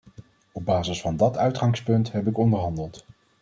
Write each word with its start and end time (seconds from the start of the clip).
Op 0.51 0.65
basis 0.65 1.01
van 1.01 1.15
dat 1.17 1.37
uitgangspunt 1.37 2.11
heb 2.11 2.27
ik 2.27 2.37
onderhandeld. 2.37 3.05